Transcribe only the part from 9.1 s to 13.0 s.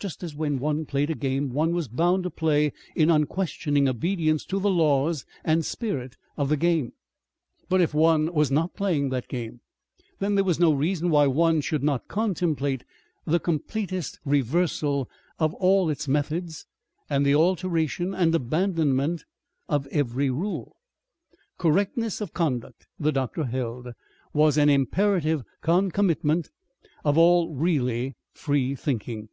game then there was no reason why one should not contemplate